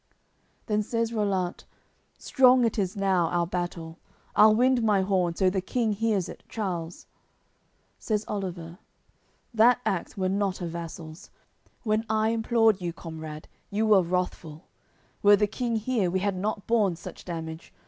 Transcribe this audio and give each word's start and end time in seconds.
AOI. 0.01 0.07
CXXX 0.07 0.65
Then 0.65 0.81
says 0.81 1.11
Rollant: 1.11 1.65
"Strong 2.17 2.65
it 2.65 2.79
is 2.79 2.95
now, 2.97 3.27
our 3.27 3.45
battle; 3.45 3.99
I'll 4.35 4.55
wind 4.55 4.81
my 4.81 5.01
horn, 5.03 5.35
so 5.35 5.47
the 5.51 5.61
King 5.61 5.93
hears 5.93 6.27
it, 6.27 6.41
Charles." 6.49 7.05
Says 7.99 8.25
Oliver: 8.27 8.79
"That 9.53 9.79
act 9.85 10.17
were 10.17 10.27
not 10.27 10.59
a 10.59 10.65
vassal's. 10.65 11.29
When 11.83 12.03
I 12.09 12.29
implored 12.29 12.81
you, 12.81 12.91
comrade, 12.93 13.47
you 13.69 13.85
were 13.85 14.01
wrathful. 14.01 14.63
Were 15.21 15.35
the 15.35 15.45
King 15.45 15.75
here, 15.75 16.09
we 16.09 16.21
had 16.21 16.35
not 16.35 16.65
borne 16.65 16.95
such 16.95 17.23
damage. 17.23 17.71